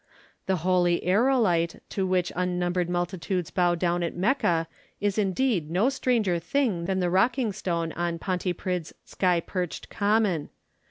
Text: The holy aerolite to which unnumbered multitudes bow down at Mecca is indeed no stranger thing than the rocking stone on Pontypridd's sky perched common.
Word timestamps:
The 0.47 0.55
holy 0.65 0.99
aerolite 1.01 1.79
to 1.89 2.07
which 2.07 2.31
unnumbered 2.35 2.89
multitudes 2.89 3.51
bow 3.51 3.75
down 3.75 4.01
at 4.01 4.15
Mecca 4.15 4.67
is 4.99 5.19
indeed 5.19 5.69
no 5.69 5.89
stranger 5.89 6.39
thing 6.39 6.85
than 6.85 6.99
the 6.99 7.09
rocking 7.11 7.53
stone 7.53 7.91
on 7.91 8.17
Pontypridd's 8.17 8.93
sky 9.05 9.39
perched 9.41 9.91
common. 9.91 10.49